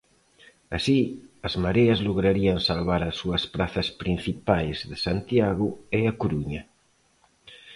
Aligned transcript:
Así, 0.77 0.99
as 1.47 1.53
mareas 1.63 1.99
lograrían 2.07 2.59
salvar 2.69 3.01
as 3.09 3.15
súas 3.21 3.43
prazas 3.55 3.87
principais 4.01 4.77
de 4.89 4.97
Santiago 5.05 5.67
e 5.97 5.99
A 6.11 6.13
Coruña. 6.21 6.63